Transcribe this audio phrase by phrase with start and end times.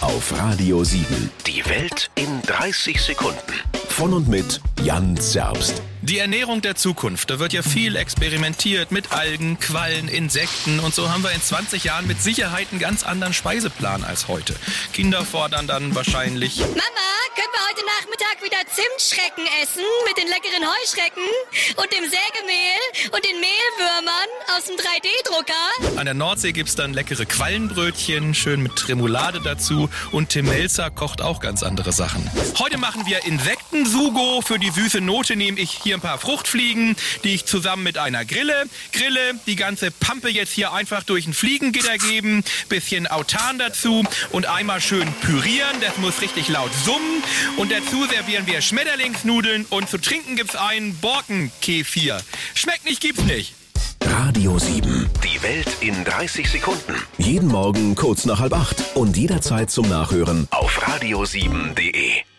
[0.00, 1.30] Auf Radio 7.
[1.46, 3.38] Die Welt in 30 Sekunden.
[3.88, 5.82] Von und mit Jan Zerbst.
[6.02, 7.30] Die Ernährung der Zukunft.
[7.30, 11.84] Da wird ja viel experimentiert mit Algen, Quallen, Insekten und so haben wir in 20
[11.84, 14.54] Jahren mit Sicherheit einen ganz anderen Speiseplan als heute.
[14.92, 16.58] Kinder fordern dann wahrscheinlich.
[16.58, 21.24] Mama, können wir heute Nachmittag wieder Zimtschrecken essen mit den leckeren Heuschrecken
[21.76, 25.98] und dem Sägemehl und den Mehlwürmern aus dem 3D-Drucker?
[25.98, 31.22] An der Nordsee gibt's dann leckere Quallenbrötchen, schön mit Remoulade dazu und Tim Melzer kocht
[31.22, 32.30] auch ganz andere Sachen.
[32.58, 34.42] Heute machen wir Insektensugo.
[34.42, 38.24] Für die süße Note nehme ich hier ein paar Fruchtfliegen, die ich zusammen mit einer
[38.24, 39.34] Grille grille.
[39.46, 44.80] Die ganze Pampe jetzt hier einfach durch ein Fliegengitter geben, bisschen Autan dazu und einmal
[44.80, 45.80] schön pürieren.
[45.80, 47.22] Das muss richtig laut summen.
[47.56, 52.20] Und dazu servieren wir Schmetterlingsnudeln und zu trinken gibt's einen Borkenkefir.
[52.54, 53.54] Schmeckt nicht, gibt's nicht.
[54.06, 55.08] Radio 7.
[55.22, 56.94] Die Welt in 30 Sekunden.
[57.18, 62.33] Jeden Morgen kurz nach halb acht und jederzeit zum Nachhören Auf radio7.de.